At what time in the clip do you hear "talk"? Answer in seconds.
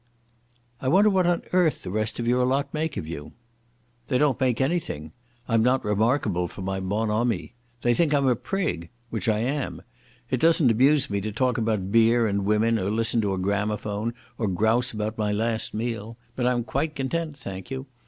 11.31-11.59